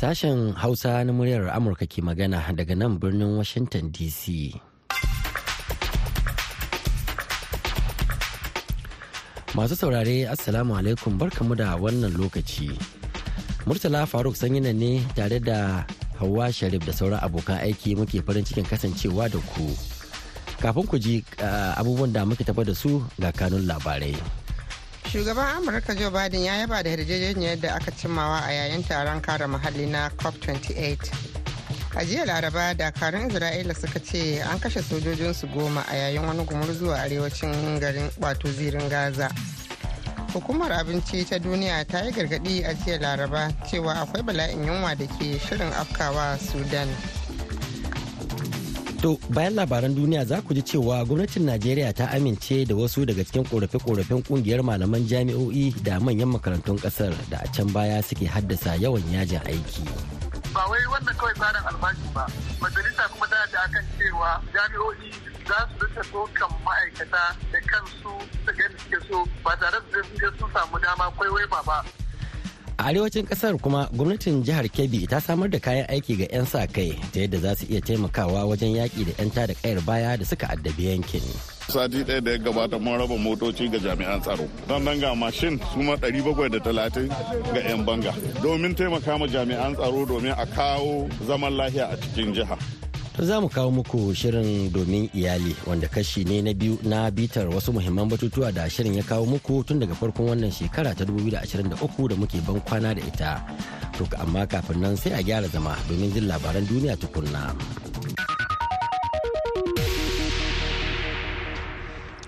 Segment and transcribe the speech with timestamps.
[0.00, 4.48] Sashen Hausa na muryar Amurka ke magana daga nan birnin Washington DC.
[9.52, 12.72] Masu saurare Assalamu alaikum barkamu da wannan lokaci.
[13.68, 15.84] Murtala Faruk sanyina ne tare da
[16.16, 19.68] Hauwa Sharif da sauran abokan aiki muke farin cikin kasancewa da ku.
[20.64, 21.20] Kafin ku ji
[21.76, 24.39] abubuwan da muke tafa da su ga kanun labarai.
[25.10, 29.44] Shugaban Amurka Joe Biden ya yaba da yarjejeniyar da aka cimmawa a yayin taron kare
[29.46, 31.10] muhalli na COP28.
[31.96, 36.94] A jiya Laraba, dakarun Isra'ila suka ce an kashe sojojinsu goma a yayin wani gumurzu
[36.94, 39.28] a arewacin garin wato zirin Gaza.
[40.32, 45.06] Hukumar abinci ta duniya ta yi gargaɗi a jiya Laraba cewa akwai bala'in yunwa da
[45.18, 46.86] ke shirin afkawa Sudan.
[49.00, 53.24] To bayan labaran duniya za ku ji cewa gwamnatin Najeriya ta amince da wasu daga
[53.24, 58.76] cikin korafe-korafen ƙungiyar malaman jami'o'i da manyan makarantun ƙasar da a can baya suke haddasa
[58.76, 59.88] yawan yajin aiki.
[60.52, 62.28] Ba wai wannan kawai tsarin albashi ba,
[62.60, 65.08] majalisa kuma ta da akan cewa jami'o'i
[65.48, 68.12] za su riƙa dokan ma'aikata da kansu
[68.44, 71.80] su ga suke so ba tare da sun samu dama kwaiwai ba ba.
[72.80, 76.64] A arewacin ƙasar kuma gwamnatin jihar kebbi ta samar da kayan aiki ga 'yan sa
[76.66, 80.24] kai ta yadda za su iya taimakawa wajen yaƙi da 'yan da kayar baya da
[80.24, 81.20] suka addabi yankin.
[81.68, 84.48] Sati ɗaya da ya gabata mun raba motoci ga jami'an tsaro.
[84.68, 87.08] Sannan ga mashin su ma talatin
[87.52, 88.14] ga 'yan banga.
[88.42, 92.56] Domin taimaka ma jami'an tsaro domin a kawo zaman lahiya a cikin jiha.
[93.24, 97.72] Za mu kawo muku shirin domin iyali wanda kashi ne na biyu na bitar wasu
[97.72, 102.16] muhimman batutuwa da shirin ya kawo muku tun daga farkon wannan shekara ta 2023 da
[102.16, 103.44] muke ban kwana da ita.
[103.98, 107.52] To amma kafin nan sai a gyara zama domin jin labaran duniya tukunna.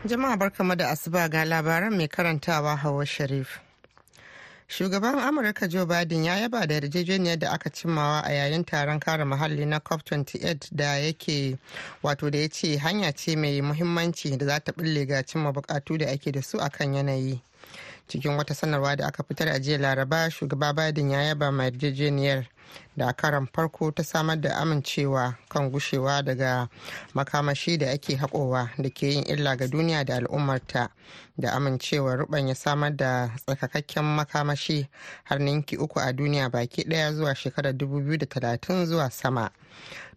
[0.05, 3.72] Jama'a barkama da asuba ga labaran mai karantawa Hawa Sharif.
[4.73, 9.25] Shugaban Amurka Joe Biden ya yaba da yarjejeniyar da aka cimmawa a yayin taron kare
[9.25, 11.59] muhalli na COP28 da yake
[12.03, 15.99] wato da ya ce hanya ce mai muhimmanci da za ta bulle ga cimma bukatu
[15.99, 17.43] da ake da su akan yanayi.
[18.09, 22.47] Cikin wata sanarwa da aka fitar a jiya Laraba, shugaba Biden ya yaba ma yarjejeniyar
[22.97, 26.69] da karan farko ta samar da amincewa kan gushewa daga
[27.15, 30.89] makamashi da ake haƙowa da ke yin illa ga duniya da al'ummarta
[31.39, 34.89] da amincewar rubanya samar da tsakakakken makamashi
[35.25, 39.51] har ninki uku a duniya baki ɗaya zuwa shekarar 2030 zuwa sama.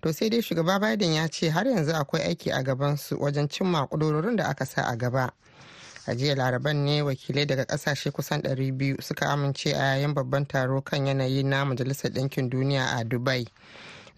[0.01, 3.87] To sai dai shugaba biden ya ce har yanzu akwai aiki a gabansu wajen cimma
[3.87, 5.31] ƙudurorin da aka sa a gaba.
[6.07, 10.81] A jiya laraban ne wakilai daga ƙasashe kusan 200 suka amince a yayin babban taro
[10.81, 13.47] kan yanayi na majalisar ɗinkin duniya a dubai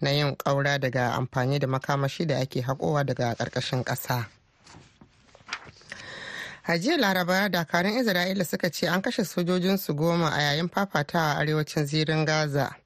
[0.00, 4.26] na yin ƙaura daga amfani da makamashi da ake haƙowa daga ƙarƙashin ƙasa.
[6.70, 11.86] A jiya laraba dakarun isra'ila suka ce an kashe sojojinsu goma a yayin fafatawa arewacin
[11.86, 12.76] zirin gaza.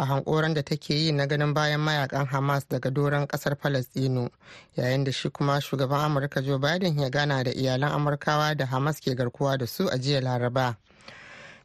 [0.00, 4.30] A hankoran da take yi na ganin bayan mayaƙan hamas daga doron ƙasar palestino
[4.76, 9.00] yayin da shi kuma shugaban amurka joe biden ya gana da iyalan amurkawa da hamas
[9.00, 10.76] ke garkuwa da su a jiya laraba.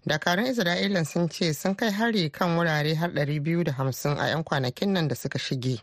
[0.08, 5.08] Dakarun isra'ila sun ce sun kai hari kan wurare har 250 a 'yan kwanakin nan
[5.08, 5.82] da suka shige.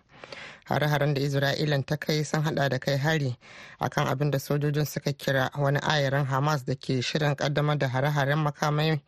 [0.68, 3.36] Hare-haren da isra'ilan ta kai sun hada da kai hari
[3.80, 9.00] akan abin da sojojin suka kira wani ayarin hamas da ke shirin kaddamar da hare-haren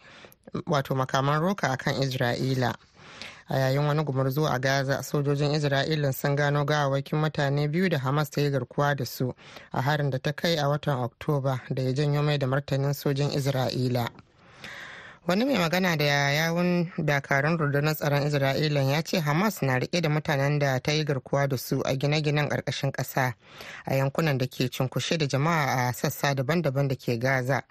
[0.66, 2.75] wato makaman roka akan isra'ila.
[3.49, 8.31] A yayin wani gumurzu a gaza sojojin isra'ila sun gano gawawakin mutane biyu da hamas
[8.31, 9.34] ta yi garkuwa da su
[9.72, 13.31] a harin da ta kai a watan oktoba da ya janyo mai da martanin sojin
[13.31, 14.09] isra'ila.
[15.27, 20.09] Wani mai magana da yawun dakarun rundunar tsaron isra'ila ya ce hamas na riƙe da
[20.09, 23.34] mutanen da ta yi garkuwa da su a gine-ginen ƙarƙashin ƙasa
[23.87, 27.62] a yankunan da ke cunkushe da jama'a a sassa daban-daban da ke gaza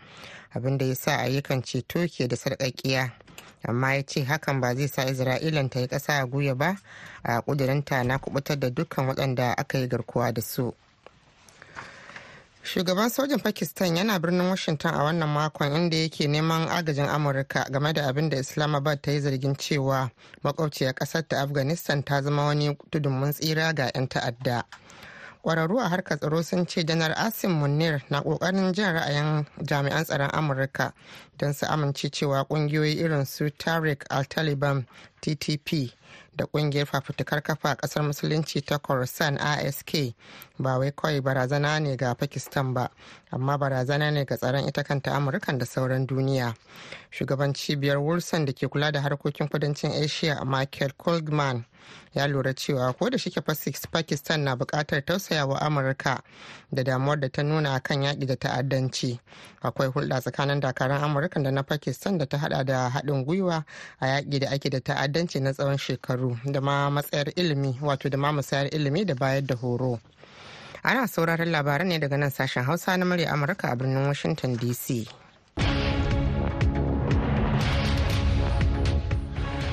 [0.56, 3.23] abin da ya sa ayyukan ceto ke da sarƙaƙiya.
[3.68, 6.78] Amma ya ce hakan ba zai sa isra'ilan ta yi ƙasa a guya ba
[7.24, 10.74] a ƙudurinta na kuɓutar da dukkan waɗanda aka yi garkuwa da su.
[12.64, 17.94] Shugaban sojin pakistan yana birnin washington a wannan makon inda yake neman agajin amurka game
[17.94, 20.12] da abin da islamabad ta yi zargin cewa
[20.44, 24.64] makwabciyar ƙasar ta afghanistan ta zama wani tudun mun tsira ga 'yan ta'adda.
[25.44, 30.30] Kwararru a harkar tsaro sun ce janar asim munir na ƙoƙarin jin ra'ayin jami'an tsaron
[30.34, 30.94] amurka
[31.38, 34.86] don su amince cewa kungiyoyi irin su tariq al-taliban
[35.22, 35.92] ttp
[36.36, 39.92] da ƙungiyar fafutukar kafa a ƙasar musulunci ta khorasan ask
[40.60, 42.90] ba wai kawai barazana ne ga pakistan ba
[43.32, 46.54] amma barazana ne ga tsaron ita kanta amurkan da sauran duniya.
[47.12, 51.66] Shugaban cibiyar wilson da ke kula da harkokin kudancin asia michael goldman
[52.14, 53.42] ya lura cewa ko da shike
[53.92, 56.22] pakistan na buƙatar tausayawa amurka
[56.72, 59.20] da damuwar da ta nuna kan yaƙi da ta'addanci.
[59.62, 63.66] Akwai hulɗa tsakanin dakarun amurka da na pakistan da ta hada da haɗin gwiwa
[64.00, 66.03] a yaƙi da ake da ta'addanci na tsawon shekaru
[66.52, 70.00] da ma matsayar ilimi wato da ma musayar ilimi da bayar da horo
[70.84, 75.08] ana sauraron labaran ne daga nan sashen hausa na murya amurka a birnin washington dc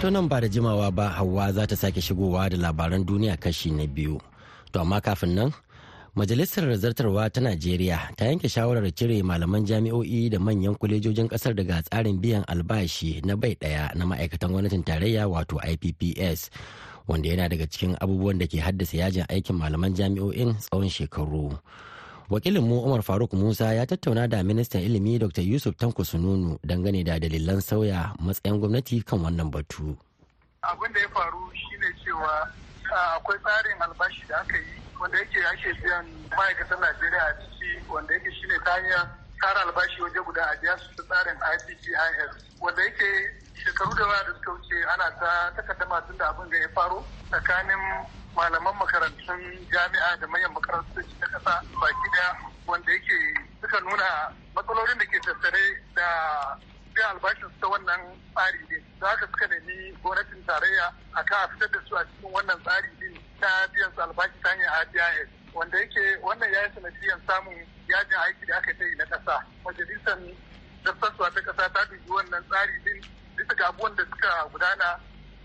[0.01, 3.69] To nan ba da jimawa ba Hauwa za ta sake shigowa da labaran duniya kashi
[3.71, 4.17] na biyu.
[4.73, 5.53] To amma kafin nan,
[6.17, 11.83] Majalisar Zartarwa ta Najeriya ta yanke shawarar cire malaman jami'o'i da manyan kwalejojin ƙasar daga
[11.83, 16.51] tsarin biyan albashi na bai ɗaya na ma'aikatan gwamnatin tarayya wato IPPS,
[17.07, 21.55] wanda yana daga cikin abubuwan da ke haddasa yajin aikin malaman jami'o'in tsawon shekaru.
[22.31, 27.03] wakilin mu umar faruk musa ya tattauna da ministan ilimi dr yusuf tanko sununu dangane
[27.05, 29.99] da dalilan sauya matsayin gwamnati kan wannan batu
[30.63, 32.47] abin da ya faru shine cewa
[33.19, 36.07] akwai tsarin albashi da aka yi wanda yake ake biyan
[36.37, 39.09] ma'aikatan najeriya a ciki wanda yake shine ta hanyar
[39.41, 43.09] tsara albashi waje guda a biya su tsarin ippis wanda yake
[43.65, 48.07] shekaru da da suka wuce ana ta takaddama tun da abin da ya faru tsakanin
[48.37, 49.41] malaman makarantun
[49.73, 52.37] jami'a da manyan makarantun na kasa baki ɗaya
[52.67, 53.17] wanda yake
[53.61, 55.65] suka nuna matsalolin da ke tattare
[55.95, 56.07] da
[56.95, 58.01] biyan albashin ta wannan
[58.35, 62.05] tsari din da haka suka nemi gwamnatin tarayya a kan a fitar da su a
[62.05, 63.10] cikin wannan tsari din
[63.41, 67.55] ta biyan su albashi ta hanyar RDIS wanda yake wannan ya yi sanadiyyar samun
[67.89, 70.19] yajin aiki da aka yi na kasa majalisar
[70.85, 73.01] zartaswa ta kasa ta dubi wannan tsari din
[73.37, 75.01] bisa ga abubuwan da suka gudana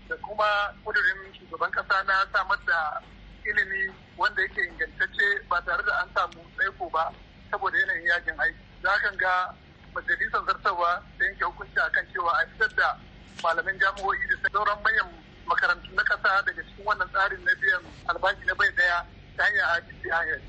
[0.08, 3.00] da kuma kudurin shugaban kasa na samar da
[3.44, 7.12] ilimi wanda yake ingantacce ba tare da an samu tsaiko ba
[7.50, 8.58] saboda yanayin yajin aiki.
[8.82, 9.54] Za kan ga
[9.94, 12.98] majalisar zartarwa da yanke hukunci akan cewa a fitar da
[13.42, 15.08] malaman jami'o'i da sauran manyan
[15.46, 18.98] makarantu na kasa daga cikin wannan tsarin na biyan albashi na bai ɗaya
[19.36, 20.42] ta hanyar RTIS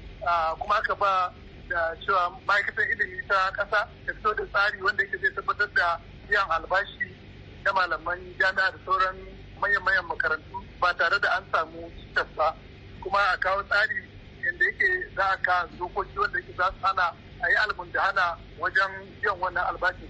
[0.60, 1.34] kuma aka ba
[1.70, 6.00] da cewa ma'aikatan ilimi ta kasa da fito da tsari wanda yake zai tabbatar da
[6.28, 7.12] biyan albashi
[7.64, 9.18] na malaman jami'a da sauran
[9.62, 12.56] manyan makarantu ba tare da an samu cikas ba.
[13.04, 14.08] Kuma a kawo tsari
[14.46, 17.12] yadda yake za a ka dokoki wanda yake za su hana
[17.44, 18.92] a yi almundahana wajen
[19.22, 20.08] biyan wannan albashi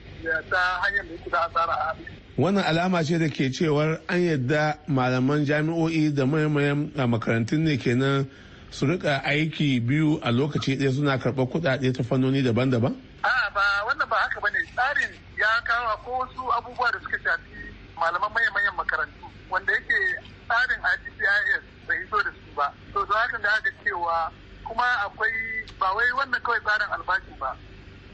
[0.50, 1.96] ta hanyar da yake za a tsara a
[2.38, 8.30] wannan alama ce da ke cewar an yadda malaman jami'o'i da mayan makarantun ne kenan
[8.70, 12.94] su riƙa aiki biyu a lokaci ɗaya suna karɓar kuɗaɗe ta fannoni daban-daban?
[13.26, 17.18] a ba wannan ba haka ba ne tsarin ya kawo ko wasu abubuwa da suka
[17.26, 19.98] shafi malaman manyan makarantu wanda yake
[20.46, 22.70] tsarin IGPIS bai iso da su ba.
[22.94, 24.30] To don haka da aka cewa
[24.64, 27.58] kuma akwai ba wai wannan kawai tsarin albashi ba.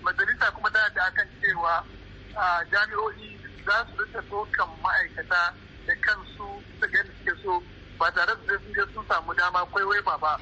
[0.02, 1.84] Majalisa kuma da akan cewa
[2.72, 5.54] jami'o'i za su riƙa dokan ma'aikata
[5.88, 6.48] da kansu
[6.80, 7.64] su ga suke so
[8.00, 10.40] ba tare da sun je sun samu dama kwaiwai ba ba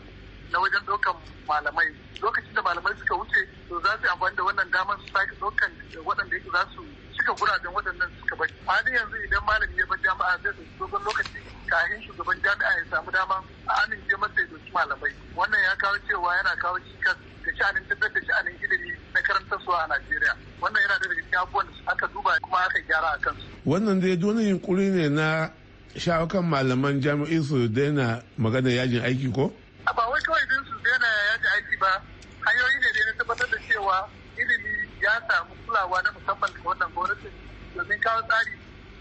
[0.51, 1.15] na wajen dokan
[1.47, 1.87] malamai.
[2.21, 3.39] Lokacin da malamai suka wuce
[3.69, 5.71] to za su amfani da wannan damar su sake dokan
[6.05, 6.83] waɗanda yake za su
[7.15, 8.53] cika guraben waɗannan suka bari.
[8.67, 11.39] Halin yanzu idan malami ya bar jami'a zai da dogon lokaci
[11.71, 15.13] kafin shugaban jami'a ya samu dama a amince masa ya doki malamai.
[15.35, 19.83] Wannan ya kawo cewa yana kawo cikas ga sha'anin tabbatar da sha'anin ilimi na karantarsuwa
[19.83, 23.43] a Najeriya wannan yana daga cikin abubuwan da aka duba kuma aka gyara a kansu.
[23.65, 25.49] Wannan dai wani yunkuri ne na
[25.97, 29.51] shawo kan malaman jami'ai su daina magana yajin aiki ko?
[29.85, 32.01] Ba wai kawai din su daina yajin aiki ba
[32.45, 36.89] hanyoyi ne da na tabbatar da cewa ilimi ya samu kulawa na musamman ga wannan
[36.93, 37.31] gwamnatin
[37.75, 38.51] domin kawo tsari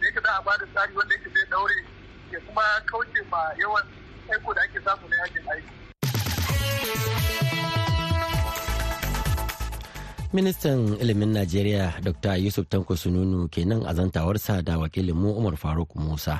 [0.01, 1.85] da yake za a ba da tsari wanda yake zai daure
[2.33, 3.85] ya kuma kauce ma yawan
[4.33, 7.50] aiko da ake samu na yajin aiki.
[10.31, 12.39] Ministan ilimin Najeriya Dr.
[12.39, 16.39] Yusuf Tanko Sununu kenan a zantawarsa da wakilin mu Umar Faruk Musa.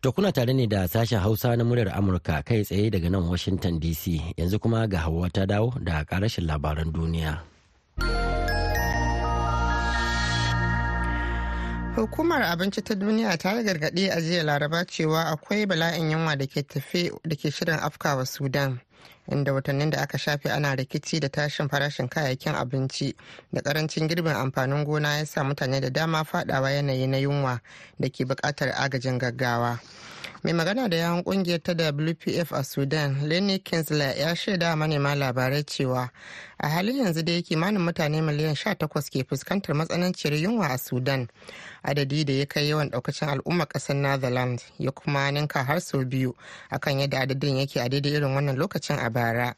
[0.00, 3.80] To kuna tare ne da sashen Hausa na muryar Amurka kai tsaye daga nan Washington
[3.82, 7.42] DC yanzu kuma ga Hauwa ta dawo da karashin labaran duniya.
[11.96, 16.46] Hukumar Abinci ta Duniya ta yi gargaɗi a jiya Laraba cewa akwai bala'in yunwa da
[16.46, 18.78] ke tafe da ke shirin afkawa Sudan.
[19.32, 23.14] Inda watannin da aka shafe ana rikici da tashin farashin kayayyakin abinci
[23.52, 27.60] da ƙarancin girbin amfanin gona ya sa mutane da dama fadawa yanayi na yunwa
[27.98, 29.80] da ke buƙatar agajin gaggawa.
[30.42, 35.64] Mai magana da yawon ƙungiyar ta wpf a sudan lenny kinsler ya shaida manema labarai
[35.64, 36.10] cewa
[36.58, 41.28] a halin yanzu da kimanin mutane miliyan 18 ke fuskantar matsananciyar yunwa a sudan.
[41.82, 46.34] Adadi da ya kai yawan daukacin al'ummar ƙasar netherlands ya kuma ninka har sau biyu
[46.70, 49.54] akan yadda adadin yake a daidai irin wannan lokacin a bara.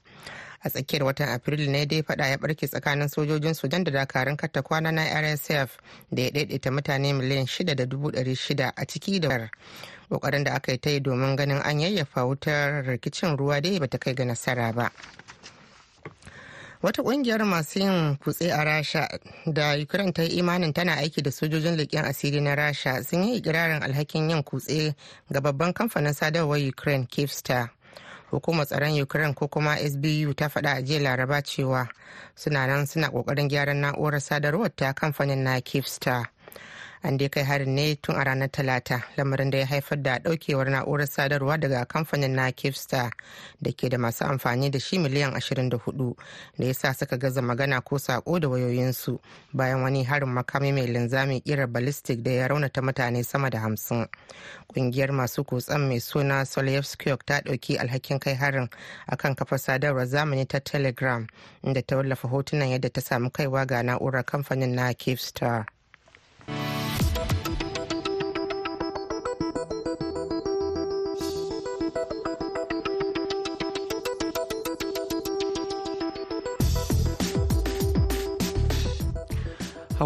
[0.64, 4.62] A tsakiyar watan afrilu ne dai fada ya barke tsakanin sojojin sudan da dakarun katta
[4.62, 5.78] kwana na rsf
[6.10, 9.28] da ya daidaita mutane miliyan 6.600 a ciki da
[10.10, 13.98] ƙoƙarin da aka yi ta yi domin ganin an yayyafa wutar rikicin ruwa dai bata
[13.98, 14.90] kai ga nasara ba.
[16.82, 19.08] Wata ƙungiyar masu yin kutse a rasha
[19.46, 23.36] da ukraine ta yi imanin tana aiki da sojojin leƙen asiri na rasha sun yi
[23.40, 24.94] ikirarin alhakin yin kutse
[25.32, 27.70] ga babban kamfanin sadarwar ukraine kivstar
[28.30, 31.88] hukumar tsaron ukraine ko kuma sbu ta faɗa a jiya laraba cewa
[32.36, 36.26] suna nan suna ƙoƙarin gyaran na'urar sadarwar ta kamfanin na kivstar
[37.02, 39.02] an dai kai harin ne tun a ranar talata.
[39.16, 43.10] Lamarin da ya haifar da daukewar na'urar sadarwa daga kamfanin na kivstar
[43.62, 46.14] da ke da masu amfani da shi miliyan 24
[46.58, 49.18] da ya sa suka gaza magana ko sako da wayoyinsu
[49.52, 54.06] bayan wani harin makami mai linzami kirar ballistic da ya raunata mutane sama da hamsin.
[54.68, 58.68] Kungiyar masu kutsen mai suna solyevskiyok ta ɗauki alhakin kai harin
[59.06, 61.26] akan kafar sadarwar zamani ta telegram
[61.64, 65.66] inda ta wallafa hotunan yadda ta samu kaiwa ga na'urar kamfanin na kivstar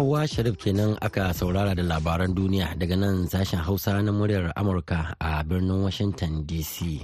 [0.03, 5.15] Hauwa Sharif kenan aka saurara da labaran duniya daga nan sashen Hausa na muryar Amurka
[5.15, 6.99] a birnin Washington DC.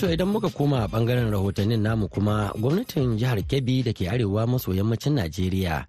[0.00, 4.72] To idan muka koma ɓangaren rahotannin namu kuma gwamnatin jihar Kebbi da ke arewa maso
[4.72, 5.84] yammacin Najeriya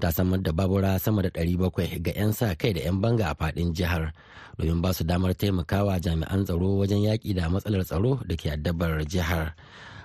[0.00, 3.34] ta samar da babura sama da 700 ga 'yan sa kai da 'yan banga a
[3.34, 4.12] faɗin jihar
[4.58, 9.04] domin ba su damar taimakawa jami'an tsaro wajen yaƙi da matsalar tsaro da ke addabar
[9.08, 9.54] jihar.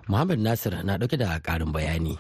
[0.08, 2.18] Muhammad Nasir na ɗauke da ƙarin bayani.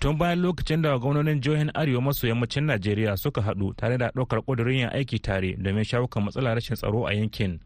[0.00, 4.40] tun bayan lokacin da gwamnonin jihohin arewa maso yammacin najeriya suka haɗu tare da ɗaukar
[4.42, 7.60] ƙudurin yin aiki tare domin shawo kan matsalar rashin tsaro a yankin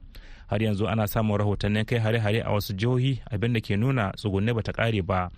[0.46, 4.54] har yanzu ana samun rahotannin kai hare-hare a wasu jihohi abin da ke nuna tsugunne
[4.54, 5.30] bata kare ba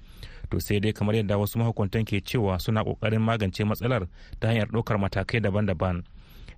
[0.50, 4.06] to sai dai kamar yadda wasu mahukuntan ke cewa suna ƙoƙarin magance matsalar
[4.40, 6.02] ta hanyar ɗaukar matakai daban-daban.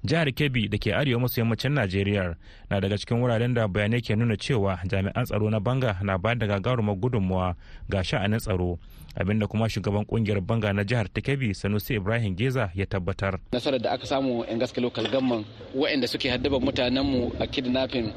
[0.07, 2.37] Jihar kebbi da ke arewa maso yammacin najeriya
[2.71, 6.39] na daga cikin wuraren da bayanai ke nuna cewa jami'an tsaro na banga na bayar
[6.39, 7.57] da gagarumar gudunmuwa
[7.91, 8.79] ga sha'anin tsaro
[9.19, 13.41] abin da kuma shugaban ƙungiyar banga na jihar ta kebbi sanusi ibrahim geza ya tabbatar.
[13.53, 18.13] Nasarar da aka samu yan gaske local gamman waɗanda suke haddaba mutanenmu a kidnapping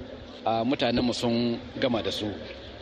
[0.45, 2.29] a mutanenmu sun gama da su.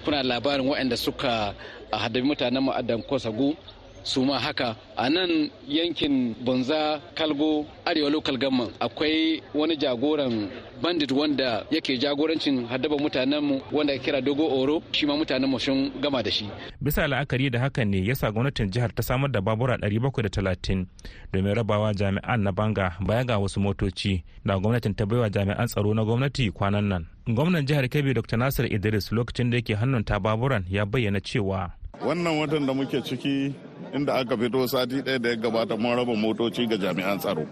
[0.04, 1.56] Kuna labarin waɗanda suka
[1.98, 3.56] haddabi mutanenmu a dankosagu
[4.04, 4.76] su ma haka.
[4.98, 10.50] A nan yankin banza kalgo arewa local government akwai wani jagoran
[10.82, 16.24] bandit wanda yake jagorancin haddaba mutanenmu wanda kira dogo oro shi ma mutanenmu sun gama
[16.24, 16.50] da shi.
[16.82, 20.86] Bisa la'akari da hakan ne yasa gwamnatin jihar ta samar da babura 730
[21.34, 25.94] domin rabawa jami'an na banga baya ga wasu motoci da gwamnatin ta baiwa jami'an tsaro
[25.94, 27.04] na gwamnati kwanan nan.
[27.28, 32.40] Gwamnan jihar kebbi dr nasir idris lokacin da yake hannunta baburan ya bayyana cewa wannan
[32.40, 33.54] watan da muke ciki
[33.96, 37.46] inda aka fito sati ɗaya da ya gabata mun raba motoci ga jami'an tsaro.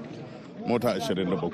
[0.68, 1.52] Mota 27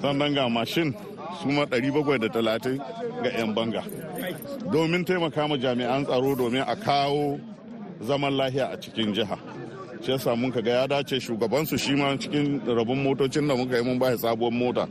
[0.00, 0.94] sannan ga mashin
[1.42, 2.78] su ma 730
[3.22, 3.82] ga 'yan banga.
[4.72, 7.40] Domin taimaka ma jami'an tsaro domin a kawo
[8.02, 9.38] zaman lahiya a cikin jiha.
[10.02, 13.82] Shi yasa mun ga ya dace shugabansu shi ma cikin rabon motocin da muka yi
[13.84, 14.88] mun ba sabuwar mota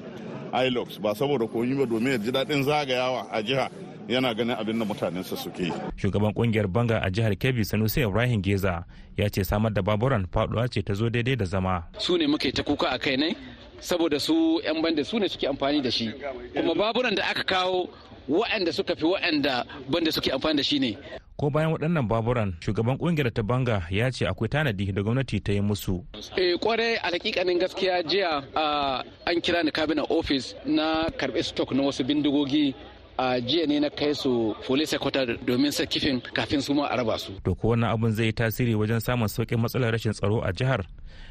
[0.54, 3.70] ilox ba saboda koyi ba domin ya ji daɗin zagayawa a jiha.
[4.08, 5.74] Yana ganin abin da mutanensa suke yi.
[5.96, 8.86] Shugaban ƙungiyar banga a jihar Kebbi Sanusi Ibrahim Geza
[9.18, 11.84] ya ce samar da baburan faɗuwa ce ta zo daidai da zama.
[11.98, 13.36] Su ne muke ta kuka a kai ne
[13.80, 16.12] saboda su 'yan banda su ne suke amfani da shi
[16.56, 17.90] kuma baburan da aka kawo
[18.30, 20.98] waɗanda suka fi waɗanda banda suke amfani da shi ne.
[21.38, 25.52] Ko bayan waɗannan baburan shugaban ƙungiyar ta banga ya ce akwai tanadi da gwamnati ta
[25.52, 26.04] yi musu.
[26.38, 28.44] Eh ƙwarai a hakikanin gaskiya jiya
[29.26, 32.76] an kira ni cabinet office na karɓi stock na wasu bindigogi
[33.18, 36.96] a jiya ne na kai su police headquarter domin sa kifin kafin su ma a
[36.98, 37.32] raba su.
[37.44, 40.86] To ko wannan abun zai yi tasiri wajen samun sauƙin matsalar rashin tsaro a jihar?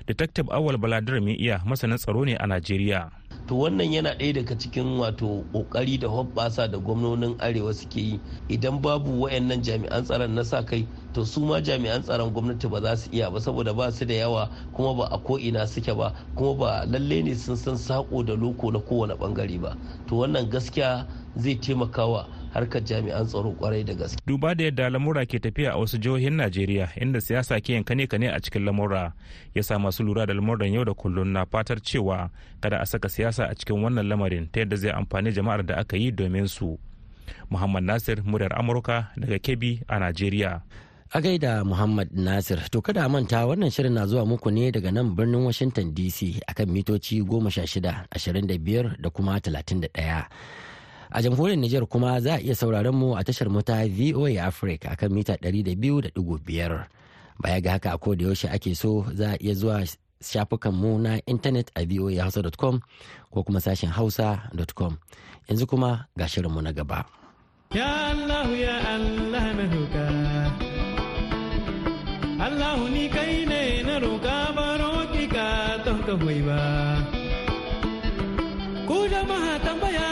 [0.07, 3.11] Detective Awal Baladir mai iya masanin tsaro ne a Najeriya.
[3.53, 8.21] To wannan yana ɗaya daga cikin wato ƙoƙari da hoɓɓasa da gwamnonin arewa suke yi.
[8.49, 12.81] Idan babu wayannan jami'an tsaron na sa kai to su ma jami'an tsaron gwamnati ba
[12.81, 16.15] za su iya ba saboda ba su da yawa kuma ba a ko'ina suke ba
[16.35, 19.77] kuma ba lalle ne sun san sako da loko na kowane ɓangare ba.
[20.09, 21.07] To wannan gaskiya
[21.37, 24.19] zai taimakawa harkar jami'an tsaro ƙwarai da gaske.
[24.27, 28.29] Duba da yadda lamura ke tafiya a wasu jihohin Najeriya inda siyasa ke yankane kane
[28.29, 29.13] a cikin lamura
[29.55, 32.31] ya sa masu lura da lamuran yau da kullum na fatar cewa
[32.61, 35.97] kada a saka siyasa a cikin wannan lamarin ta yadda zai amfani jama'ar da aka
[35.97, 36.79] yi domin su.
[37.51, 40.63] Muhammad Nasir muryar Amurka daga Kebbi a Najeriya.
[41.15, 45.13] A gaida Muhammad Nasir, to kada manta wannan shirin na zuwa muku ne daga nan
[45.15, 49.93] birnin Washington DC akan mitoci 16, 25 da kuma 31.
[51.13, 55.11] A jamhuriyar Nijar kuma za a iya sauraron mu a tashar mota VOA Africa akan
[55.13, 56.17] mita 200.5.
[57.41, 59.85] Baya ga haka a koda yaushe ake so za a iya zuwa
[60.25, 62.81] shafukan mu na intanet a voahausa.com
[63.31, 64.97] ko kuma sashen hausa.com.
[65.49, 67.05] Yanzu kuma ga shirinmu na gaba.
[67.77, 70.07] Ya Allah ya Allah na roka.
[72.41, 74.37] Allah ni kai ne na roka
[75.33, 75.49] ka
[76.09, 76.61] ka ba.
[78.89, 80.12] Ku jama'a tambaya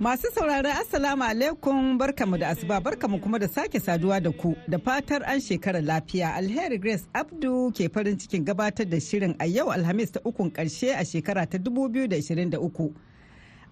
[0.00, 4.78] Masu saurari Assalamu alaikum barkamu da asuba barkamu kuma da sake saduwa da ku da
[4.78, 9.70] fatar an shekara lafiya alheri Grace Abdu ke farin cikin gabatar da shirin a yau
[9.72, 12.92] Alhamis ta ukun ƙarshe a shekara ta 2023.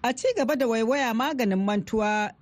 [0.02, 2.32] A ci gaba da waiwaya maganin mantuwa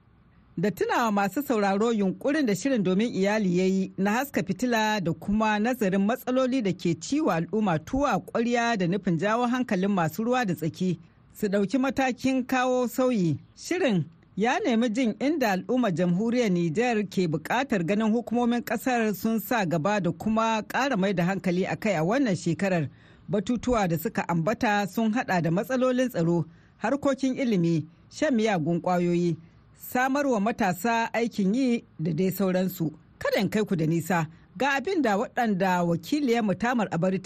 [0.57, 5.12] da tunawa masu sauraro yunkurin da shirin domin iyali ya yi na haska fitila da
[5.12, 10.45] kuma nazarin matsaloli da ke ciwa al'umma tuwa kwarya da nufin jawo hankalin masu ruwa
[10.47, 10.99] da tsaki.
[11.35, 13.37] Su ɗauki matakin kawo sauyi.
[13.57, 14.05] Shirin
[14.37, 20.00] ya nemi jin inda al'ummar jamhuriyar Nijar ke buƙatar ganin hukumomin ƙasar sun sa gaba
[20.00, 22.88] da kuma ƙara mai da hankali a kai a wannan shekarar.
[23.31, 26.45] Batutuwa da suka ambata sun haɗa da matsalolin tsaro,
[26.83, 29.37] harkokin ilimi, shan miyagun ƙwayoyi,
[29.81, 32.93] samarwa matasa aikin yi da dai sauransu.
[33.19, 37.19] Kada in kai ku da nisa, ga abin da waɗanda wakiliyar mutamar abari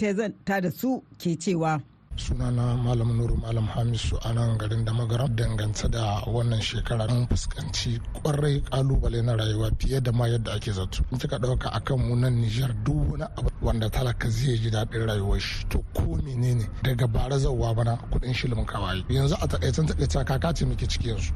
[0.45, 1.81] ta da su ke cewa.
[2.19, 7.25] Sunana malam nuru malam hamisu a nan garin da magara dangance da wannan shekara an
[7.27, 11.03] fuskanci ƙwarai ƙalubale na rayuwa fiye da ma yadda ake zato.
[11.11, 15.05] In kika ɗauka akan mu nan nijar duk wani abu wanda talaka zai ji daɗin
[15.07, 16.67] rayuwar shi to ko menene?
[16.83, 21.07] Daga bara zauwa bana kuɗin shilin kawai yanzu a takaicen taƙaice kaka ce muke ciki
[21.09, 21.31] yanzu.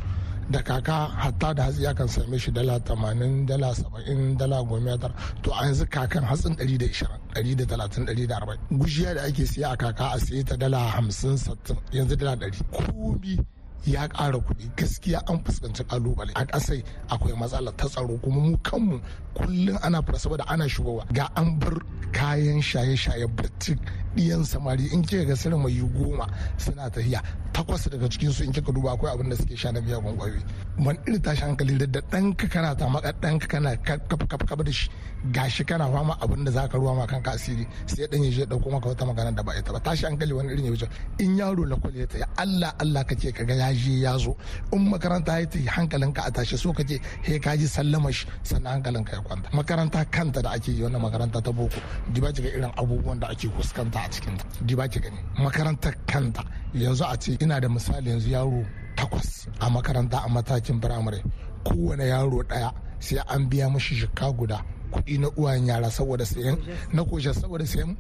[0.52, 4.98] Da kaka hatta da hatsi akan same shi dala tamanin dala saba'in dala goma
[5.44, 8.60] to a yanzu kakan hatsin ɗari da ishirin ɗari da talatin ɗari da arba'in.
[8.72, 12.60] Gujiya da ake siya a kaka a siye ta dala hamsin sattin yanzu dala ɗari.
[12.72, 13.38] Komi
[13.86, 14.72] ya ƙara kuɗi.
[14.76, 19.02] Gaskiya an fuskanci ƙalubale a ƙasai akwai matsala ta tsaro kuma mu kanmu
[19.36, 21.06] kullum ana fara saboda ana shigowa.
[21.14, 21.80] Ga an bar
[22.14, 23.80] kayan shaye-shaye batik
[24.16, 24.88] ɗiyan samari.
[24.94, 28.94] In kika ga sirri mai goma suna tafiya takwas daga cikin su in kika duba
[28.96, 30.44] akwai abin da suke sha na miyagun ƙwayoyi.
[30.78, 34.90] Man irin tashi hankali da ɗanka kana ta maka ɗanka kana kafa da shi
[35.32, 37.68] gashi kana fama abin da zaka ruwa ma kanka asiri.
[37.86, 39.80] Sai ɗan ya je ɗauko maka wata magana da ba ita ba.
[39.80, 40.88] Tashi hankali wani irin ya wuce.
[41.20, 41.76] In yaro na
[42.08, 44.36] ta ya Allah Allah kace ka ga ya je ya zo.
[44.72, 48.82] In makaranta ya tafi hankalinka a tashi so kace he ka ji sallama shi sannan
[48.82, 49.50] hankalinka ya kwanta.
[49.52, 51.80] Makaranta kanta da ake yi wannan makaranta ta boko
[52.14, 55.18] diba ga irin abubuwan da ake fuskanta a cikin ta diba gani?
[55.38, 60.80] Makarantar kanta yanzu a ce ina da misali yanzu yaro takwas a makaranta a matakin
[60.82, 61.24] firamare.
[61.64, 64.64] Kowane yaro ɗaya sai an biya mashi shika guda.
[64.94, 66.58] Kuɗi na uwayen yara saboda sayan
[66.94, 67.98] na koshe saboda sayan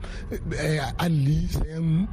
[0.98, 2.08] alli sayan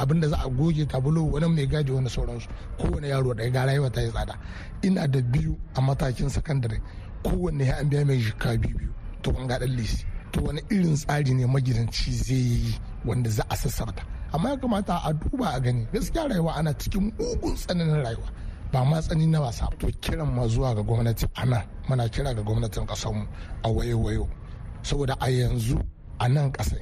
[0.00, 2.48] abin da za a goge tabulo wani mai gadi wani sauransu.
[2.78, 4.34] Kowane yaro ɗaya ga rayuwa ta yi tsada.
[4.82, 6.80] Ina da biyu a matakin sakandare.
[7.22, 10.60] Kowanne ya an biya mai jika biyu biyu to kun ga ɗan lisi to wani
[10.70, 14.02] irin tsari ne magidanci zai yi wanda za a sassarta.
[14.32, 15.86] Amma ya kamata a duba a gani.
[15.92, 18.28] Gaskiya rayuwa ana cikin mugun tsananin rayuwa.
[18.72, 22.42] Ba ma tsani na wasa to kiran ma zuwa ga gwamnati ana muna kira ga
[22.42, 23.26] gwamnatin mu
[23.62, 24.26] a wayo-wayo.
[24.82, 25.78] Saboda a yanzu
[26.18, 26.80] a nan kasai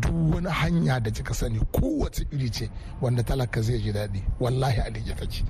[0.00, 4.22] duk wani hanya da kika sani kowace iri ce wanda talaka zai ji daɗi.
[4.40, 5.44] Wallahi a dige take.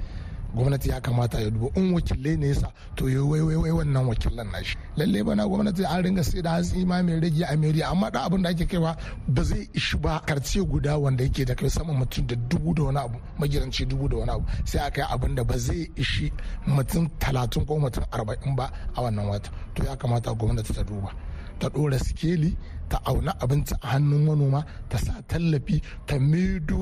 [0.54, 1.68] Gwamnati ya kamata ya duba.
[1.76, 4.76] In wakilai ne yasa to ya wai wai wannan wakilan nashi.
[4.96, 8.24] Lalle bana gwamnati an ringa sai da hatsi ma mai rage a meriya amma da
[8.28, 8.96] abin da ake kaiwa
[9.28, 12.82] ba zai ishi ba karce guda wanda yake da kai sama mutum da dubu da
[12.84, 16.32] wani abu magiranci dubu da wani abu sai a kai abin da ba zai ishi
[16.66, 19.50] mutum talatin ko mutum arba'in ba a wannan wata.
[19.74, 21.10] To ya kamata gwamnati ta duba.
[21.58, 22.56] Ta ɗora sikeli
[22.92, 24.60] ta auna abinci a hannun manoma
[24.90, 26.80] ta sa tallafi ta maido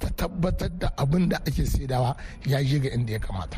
[0.00, 3.56] ta tabbatar da abin da ake saidawa ya je ga inda ya kamata.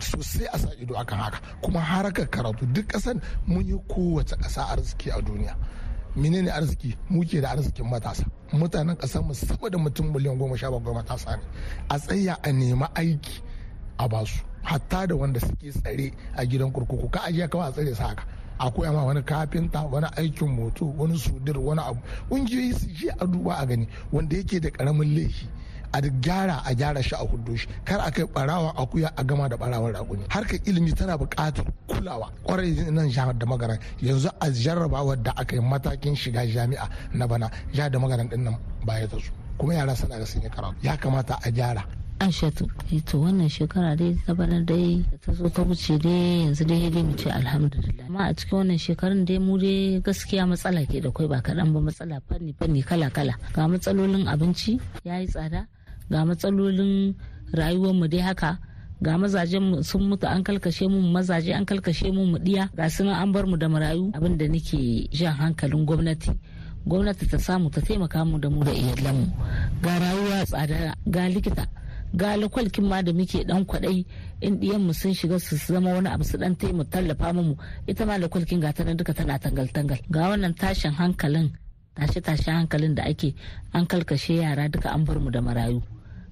[0.00, 0.46] Sosai.
[0.54, 1.38] A sa ido akan haka.
[1.62, 5.56] Kuma harakar karatu duk ƙasar mun yi kowace ƙasa arziki a duniya.
[6.16, 6.94] Menene arziki?
[7.10, 8.24] Muke da arzikin matasa.
[8.52, 11.42] Mutanen ƙasar mu sama da mutum miliyan goma sha bakwai matasa ne.
[11.90, 13.40] A tsaya a nema aiki
[13.98, 17.10] a ba su hatta da wanda suke tsare a gidan kurkuku.
[17.10, 18.22] Ka ajiya kawai a tsare su haka.
[18.58, 22.00] Akwai ma wani kafinta wani aikin moto wani sudir wani abu.
[22.30, 25.46] Ƙungiyoyi su je a duba a gani wanda yake da ƙaramin laifi.
[25.92, 27.68] A gyara a gyara shi a huɗu shi.
[27.84, 32.30] Kar a kai barawa akuya a gama da barawar rakuni harkar ilimi tana buƙatar kulawa.
[32.44, 33.78] Kwarai nan jihar da magaran.
[34.00, 38.42] Yanzu a jarrabawar da aka yi matakin shiga jami'a na bana jihar da magaran ɗin
[38.42, 39.30] nan baya ta su.
[39.58, 40.74] Kuma yara suna ga sun yi karatu.
[40.82, 41.84] Ya kamata a gyara.
[42.18, 42.64] Aishatu
[43.04, 47.02] to wannan shekara dai ta bana dai ta zo ta wuce dai yanzu dai dai
[47.02, 48.06] mu ce alhamdulillah.
[48.08, 51.68] Amma a cikin wannan shekarun dai mu dai gaskiya matsala ke da kai ba kaɗan
[51.74, 53.34] ba matsala fanni fanni kala kala.
[53.54, 55.68] Ga matsalolin abinci ya yi tsada
[56.10, 57.12] ga matsalolin
[57.52, 58.50] rayuwar mu dai haka
[59.04, 63.20] ga mazajen sun mutu an kalkashe mu mazaje an kalkashe mu mu diya ga sunan
[63.22, 64.08] an bar mu da marayu.
[64.16, 66.32] Abin da nake jan hankalin gwamnati
[66.86, 69.26] gwamnati ta samu ta taimaka mu da mu da iyalanmu
[69.82, 71.64] ga rayuwa tsada ga likita
[72.14, 74.04] ga lakwalkin ma da muke dan kwadai
[74.40, 78.18] in mu sun shiga su zama wani abu su dan taimu tallafa mu ita ma
[78.18, 81.50] lakwalkin ga tana duka tana tangal tangal ga wannan tashin hankalin
[81.96, 83.34] tashe tashen hankalin da ake
[83.72, 85.82] an kalkashe yara duka an bar mu da marayu.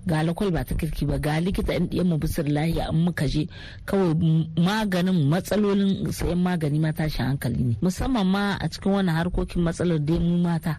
[0.07, 3.49] Ga lakwal ba ta kirki ba ga likita in mu bisir lahiya in muka je
[3.89, 4.13] kawai
[4.61, 7.75] maganin matsalolin sayan magani ma tashin hankali ne.
[7.81, 10.77] Musamman ma a cikin wannan harkokin matsalar dai mu mata.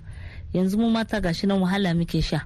[0.53, 2.45] Yanzu mu mata gashi nan wahala muke sha.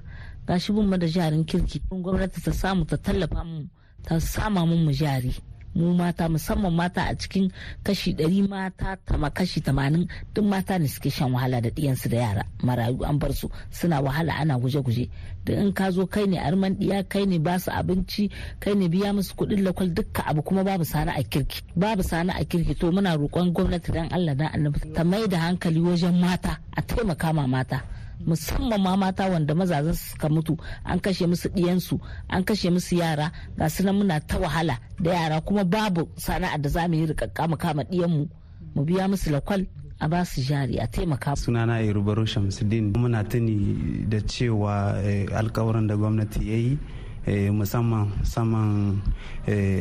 [0.50, 1.78] Gashi bin da jarin kirki.
[1.90, 3.58] Gwamnati ta samu ta tallafa mu
[4.06, 5.32] ta sama mun mu jari.
[5.74, 7.46] Mu mata musamman mata a cikin
[7.86, 12.16] kashi ɗari mata tama kashi tamanin duk mata ne suke shan wahala da ɗiyansu da
[12.24, 12.42] yara.
[12.66, 15.04] Marayu an bar su suna wahala ana guje-guje.
[15.44, 18.24] Da in ka zo kai ne arman ɗiya kai ne ba su abinci
[18.62, 21.58] kai ne biya musu kuɗin lakwal dukka abu kuma babu sana a kirki.
[21.76, 22.74] Babu sana a kirki.
[22.80, 26.80] To muna roƙon gwamnati dan Allah dan annabi ta mai da hankali wajen mata a
[26.88, 27.78] taimaka ma mata.
[28.26, 33.32] Musamman ma mata wanda mazajen suka mutu an kashe musu ɗiyansu an kashe musu yara
[33.58, 37.06] ga su nan muna ta wahala da yara kuma babu sana'a da za mu yi
[37.06, 38.28] rikakka mu kama ɗiyanmu
[38.74, 39.66] mu biya musu lakwal
[40.00, 42.92] a ba su jari a taimaka sunana irubaro shamsuddin.
[42.96, 44.96] Muna tuni da cewa
[45.36, 49.00] alkawarin da gwamnati ya yi musamman saman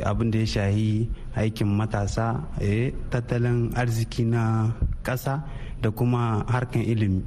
[0.04, 2.44] abin da ya shahi aikin matasa
[3.10, 4.74] tattalin arziki na
[5.04, 5.44] ƙasa
[5.82, 7.24] da kuma harkan ilimi.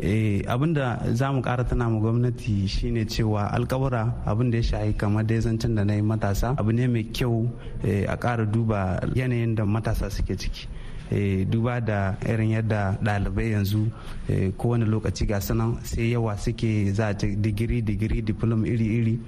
[0.00, 4.92] Abin da za mu kara tana ma gwamnati shine cewa alkawura abin da ya shahi
[4.96, 7.48] kamar da zancen da na yi matasa abu ne mai kyau
[8.08, 10.66] a kara duba yanayin da matasa suke ciki.
[11.48, 13.88] Duba da irin yadda ɗalibai yanzu
[14.58, 19.18] kowane lokaci ga sanan sai yawa suke za a digiri digiri diplom iri-iri.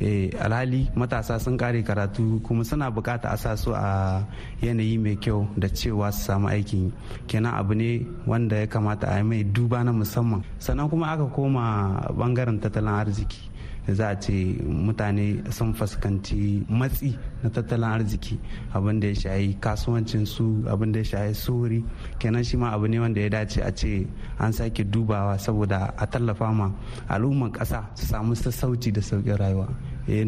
[0.00, 4.24] Alhali matasa sun kare karatu kuma suna buƙata a sa su a
[4.62, 6.92] yanayi mai kyau da cewa su samu aikin
[7.26, 10.44] kenan abu ne wanda ya kamata a yi mai duba na musamman.
[10.58, 13.40] Sannan kuma aka koma ɓangaren tattalin arziki.
[13.88, 14.32] Za a ce
[14.68, 18.38] mutane sun fuskanci matsi na tattalin arziki.
[18.74, 21.82] Abin da ya shayi kasuwancin su abin da ya shayi suri
[22.20, 24.06] kenan shi ma abu ne wanda ya dace a ce
[24.38, 26.70] an sake dubawa saboda a tallafa ma
[27.08, 29.68] al'umman kasa su samu sassauci da sauƙin rayuwa.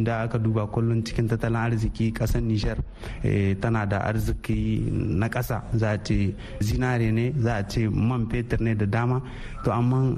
[0.04, 2.76] Da aka duba kullum cikin tattalin arziki ƙasar nishar
[3.60, 5.62] tana da arziki na ƙasa.
[5.74, 9.22] Za a ce zinare ne za a ce man fetur ne da dama.
[9.64, 10.16] To amma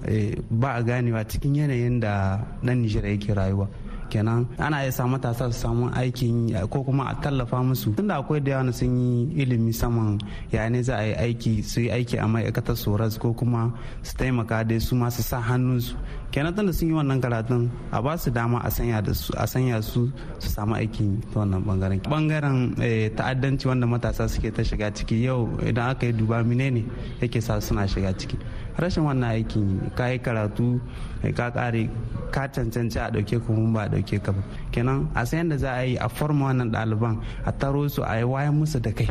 [0.50, 3.68] ba a ganewa cikin yanayin da nan nishar yake rayuwa.
[4.12, 7.96] Kenan ana iya sa matasa su samu aikin ko kuma a tallafa musu.
[7.96, 10.20] Tunda akwai da yawa sun yi ilimi saman
[10.52, 13.72] ya ne za a yi aiki su yi aiki a ma'aikatar soras ko kuma
[14.02, 15.96] su taimaka dai su ma su sa hannunsu.
[16.32, 20.74] Kenan tunda sun yi wannan karatun a ba su dama a sanya su su samu
[20.74, 22.00] aikin ta wannan ɓangaren.
[22.08, 22.74] Bangaren
[23.16, 26.84] ta'addanci wanda matasa suke ta shiga ciki yau idan aka yi duba menene
[27.20, 28.36] yake sa suna shiga ciki.
[28.80, 30.80] Rashin wannan aikin ka yi karatu
[31.36, 31.90] ka kare
[32.32, 34.40] ka cancanci a ɗauke mun ba a ɗauke ka ba.
[34.72, 38.16] Kenan a san yadda za a yi a forma wannan ɗaliban a taro su a
[38.18, 39.08] yi wayan musu da kai.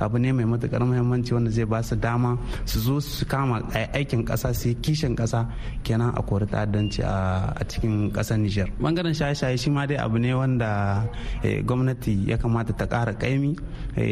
[0.00, 4.24] Abu ne mai matuƙar muhimmanci wanda zai ba su dama su zo su kama aikin
[4.24, 5.46] kasa su yi kishin kasa
[5.82, 8.68] kenan a kori ta'addanci a cikin ƙasar Nijar.
[8.80, 11.04] Bangaren shaye-shaye shi ma dai abu ne wanda
[11.64, 13.56] gwamnati ya kamata ta kara kaimi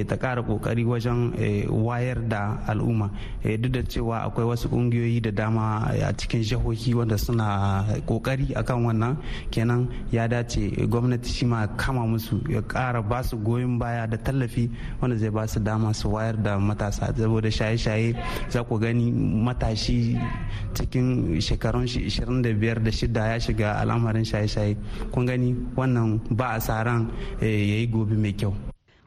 [0.08, 1.32] ta kara ƙoƙari wajen
[1.68, 3.10] wayar da al'umma
[3.42, 8.84] duk da cewa akwai wasu kungiyoyi da dama a cikin jihohi wanda suna ƙoƙari akan
[8.84, 9.16] wannan
[9.50, 14.16] kenan ya dace gwamnati shi ma kama musu ya kara ba su goyon baya da
[14.16, 18.14] tallafi wanda zai ba su dama su wayar da matasa saboda shaye-shaye
[18.48, 20.18] za ku gani matashi
[20.74, 24.76] cikin shekarun 25 da shida ya shiga al'amarin shaye-shaye.
[25.12, 28.54] Kun gani wannan ba a sa ran ya yi gobe mai kyau.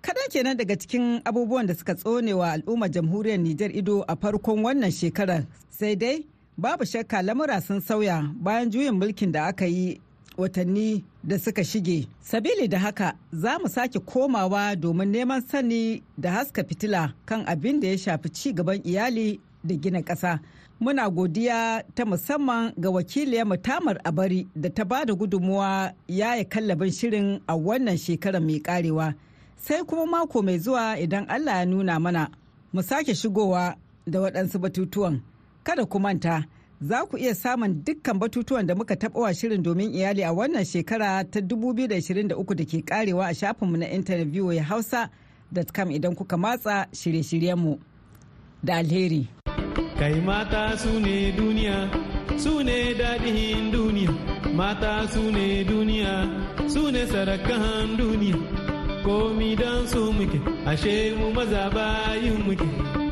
[0.01, 4.91] Kadan kenan daga cikin abubuwan da suka tsonewa al'ummar jamhuriyar Nijar ido a farkon wannan
[4.91, 5.45] shekarar.
[5.69, 6.25] Sai dai
[6.58, 9.99] babu shakka lamura sun sauya bayan juyin mulkin da aka yi
[10.38, 12.07] watanni da suka shige.
[12.21, 17.79] Sabili da haka za mu sake komawa domin neman sani da haska fitila kan abin
[17.79, 20.39] da ya shafi ci gaban iyali da gina ƙasa.
[20.79, 26.91] Muna godiya ta musamman ga wakiliyar mutamar abari da ta ba da gudunmuwa yaya kallabin
[26.91, 29.15] shirin a wannan shekarar mai karewa.
[29.57, 32.29] Sai kuma mako mai zuwa idan Allah ya nuna mana
[32.73, 33.75] mu sake shigowa
[34.07, 35.21] da waɗansu batutuwan.
[35.63, 36.45] Kada ku manta.
[36.81, 40.65] Za ku iya samun dukkan batutuwan da muka taɓa wa shirin domin iyali a wannan
[40.65, 46.88] shekara ta 2023 da ke karewa a shafinmu na intanet ya hausa.com idan kuka matsa
[46.93, 47.79] shirye-shiryenmu
[48.63, 49.27] da alheri.
[49.99, 51.89] Kai mata su ne duniya,
[52.38, 54.11] su ne daɗin duniya,
[54.53, 56.13] mata su ne duniya,
[56.67, 58.35] su ne sarakan duniya,
[59.05, 63.05] komi don su muke, ashe mu maza bayin muke.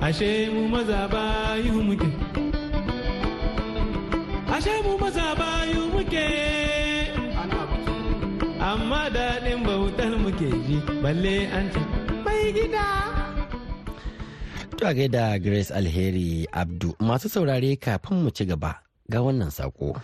[0.00, 2.08] Ashe mu maza bayu muke.
[4.54, 6.26] Ashe mu maza bayu muke.
[8.60, 11.80] Amma daɗin bautar muke ji balle an ce
[12.24, 12.86] mai gida.
[14.76, 19.94] To a gaida Grace Alheri Abdu masu saurare kafin mu ci gaba ga wannan sako.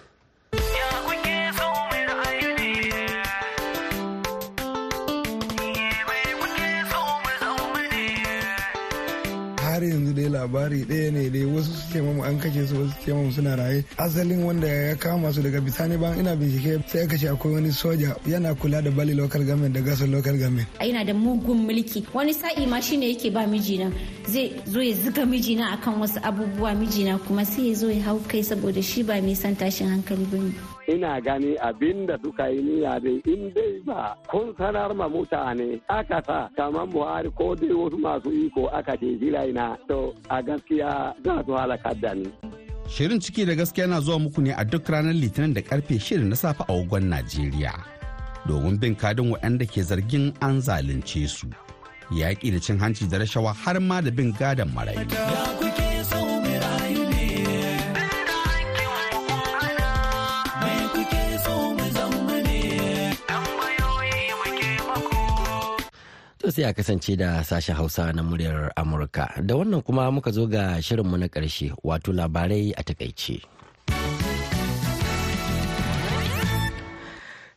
[9.73, 12.95] Har yanzu dai labari ɗaya ne dai wasu su ce mamu an kashe su wasu
[13.05, 13.85] ce mamu suna raye.
[13.99, 17.71] Asalin wanda ya kama su daga bisani bayan ina bincike sai aka ce akwai wani
[17.73, 20.69] soja yana kula da bali local government da gasar local government.
[20.81, 22.05] Yana da mugun mulki.
[22.15, 23.93] Wani sa'i ma shine yake ba mijina.
[24.29, 28.19] Zai zo ya zuga mijina akan wasu abubuwa mijina kuma sai ya zo ya hau
[28.29, 30.53] kai saboda shi ba mai son tashin hankali ba ne.
[30.95, 35.81] Ina gani abin da suka yi niyya dai in dai ba kun sanar ma mutane
[35.89, 39.09] aka sa kamar buhari ko dai wasu masu iko aka ce
[39.51, 39.99] ina to
[40.31, 42.29] a gaskiya za su halakar da ni.
[42.89, 46.29] Shirin ciki da gaskiya na zuwa muku ne a duk ranar litinin da ƙarfe shirin
[46.29, 47.73] na safe a wagon Najeriya.
[48.47, 51.47] Domin bin kadin waɗanda ke zargin an zalunce su.
[52.13, 55.72] Yaƙi da cin hanci da rashawa har ma da bin gadon marayu.
[66.53, 69.41] Sai a kasance da sashen Hausa na muryar Amurka.
[69.47, 73.41] Da wannan kuma muka zo ga shirinmu na ƙarshe wato labarai a taƙaice.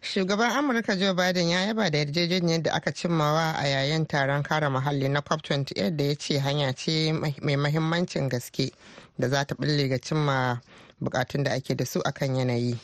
[0.01, 4.69] Shugaban Amurka Joe Biden ya yaba da yarjejeniyar da aka cimmawa a yayin taron kare
[4.69, 8.71] muhalli na COP28 da ya ce hanya ce mai mahimmancin gaske
[9.19, 10.62] da za ta bulle ga cimma
[11.03, 12.79] bukatun da ake da su akan yanayi.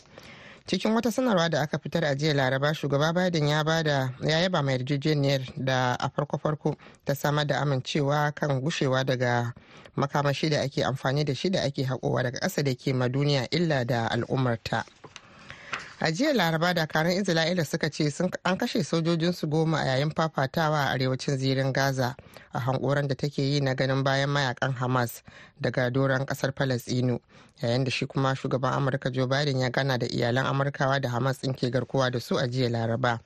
[0.66, 4.40] Cikin wata sanarwa da aka fitar a jiya laraba shugaba biden ya ba da ya
[4.40, 9.54] yaba mai yarjejeniyar da a farko-farko ta samar da amincewa kan gushewa daga
[9.96, 13.48] makamashi da ake amfani da shi da ake haƙowa daga ƙasa da ke ma duniya
[13.52, 14.86] illa da al'ummarta.
[16.04, 18.10] A jiya laraba dakarun isra'ila suka ce
[18.44, 22.16] an kashe sojojinsu goma a yayin fafatawa a arewacin zirin gaza
[22.54, 25.22] a hankoran da take yi na ganin bayan mayaƙan hamas
[25.62, 27.20] daga doron ƙasar palestino
[27.62, 31.38] yayin da shi kuma shugaban amurka joe biden ya gana da iyalan amurkawa da hamas
[31.42, 33.20] ɗin ke garkuwa da su a jiya laraba.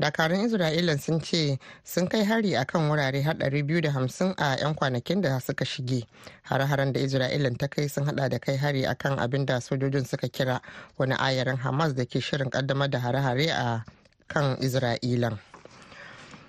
[0.00, 5.20] Dakarun isra'ila sun ce sun kai hari a kan wurare har 250 a 'yan kwanakin
[5.22, 6.06] da suka shige.
[6.46, 10.06] Har-haren da isra'ila ta kai sun hada da kai hari a kan abin da sojojin
[10.06, 10.60] suka kira
[10.98, 13.84] wani ayarin hamas da ke shirin kaddamar da hare-hare a
[14.28, 15.38] kan isra'ilan.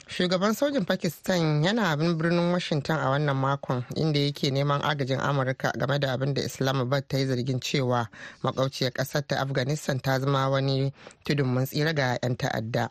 [0.09, 5.71] Shugaban sojin pakistan yana abin birnin washington a wannan makon inda yake neman agajin amurka
[5.77, 8.09] game da abin da islamabad ta yi zargin cewa
[8.43, 10.93] makauciyar ƙasar ta afghanistan ta zama wani
[11.25, 12.89] tudun mun tsira ga 'yan ta'adda.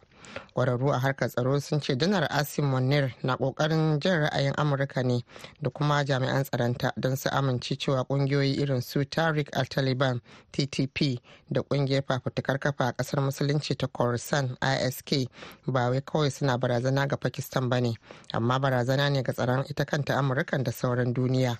[0.54, 5.22] Kwararru a harkar tsaro sun ce janar asim monir na ƙoƙarin jin ra'ayin amurka ne
[5.62, 10.20] da kuma jami'an tsaronta don su amince cewa kungiyoyi irin su tariq al-taliban
[10.52, 15.28] ttp da ƙungiyar fafutukar kafa a ƙasar musulunci ta khorasan isk
[15.66, 17.94] ba wai kawai suna barazana ga pakistan ba ne
[18.34, 21.58] amma barazana ne ga tsaron ita kanta amurkan da sauran duniya.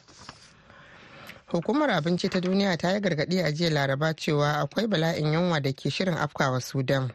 [1.49, 5.73] Hukumar abinci ta duniya ta yi gargaɗi a jiya laraba cewa akwai bala'in yunwa da
[5.73, 7.11] ke shirin afkawa sudan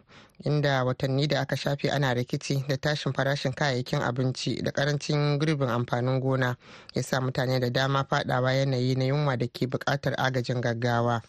[0.45, 5.69] inda watanni da aka shafe ana rikici da tashin farashin kayayyakin abinci da ƙarancin girbin
[5.69, 6.55] amfanin gona
[6.93, 11.21] ya sa mutane da dama fadawa yanayi na yunwa da ke buƙatar agajin gaggawa.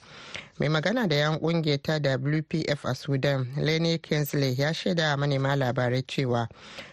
[0.59, 6.03] Mai magana da yan ƙungiyar ta wpf a sudan lenny kinsley ya shaida manema labarai
[6.07, 6.48] cewa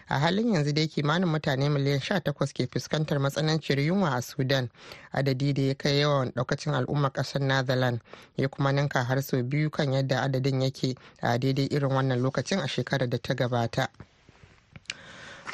[0.08, 4.68] a halin yanzu dai kimanin mutane miliyan 18 ke fuskantar matsananciyar yunwa a sudan
[5.12, 8.02] adadi da ya kai yawan daukacin al'ummar ƙasar netherlands
[8.36, 12.58] ya kuma ninka har sau biyu kan yadda adadin yake a daidai irin wannan lokacin
[12.60, 13.88] a shekarar da ta gabata.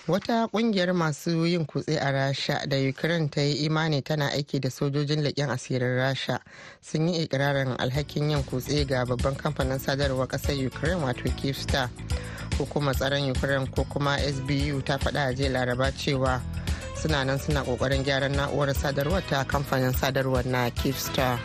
[0.09, 4.71] Wata ƙungiyar masu yin kutse a rasha da ukraine ta yi imani tana aiki da
[4.71, 6.41] sojojin leƙen asirin rasha
[6.81, 11.91] sun yi ikirarin alhakin yin kutse ga babban kamfanin sadarwar ƙasar ukraine wato kyivstar
[12.59, 16.41] hukumar tsaron ukraine ko kuma sbu ta faɗa a jiya laraba cewa
[16.99, 21.39] suna nan suna ƙoƙarin gyaran na'urar sadarwar ta kamfanin sadarwar na Kivstar.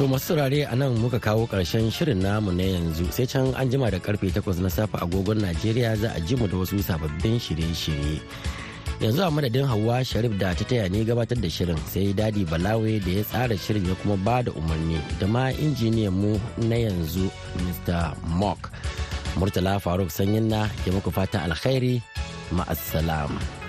[0.00, 3.68] To masu saurare a nan muka kawo ƙarshen shirin namu na yanzu sai can an
[3.70, 7.36] jima da ƙarfe 8 na safe agogon Najeriya za a ji mu da wasu sababbin
[7.42, 8.20] shirye-shirye.
[9.00, 12.96] Yanzu a madadin Hauwa Sharif da ta taya ne gabatar da shirin sai Dadi Balawe
[13.04, 17.28] da ya tsara shirin ya kuma ba da umarni da ma injiniyan mu na yanzu
[17.66, 18.16] Mr.
[18.24, 18.70] Mock.
[19.36, 22.00] Murtala Faruk Sanyin na ke muku fata alkhairi
[22.56, 23.59] ma'assalam.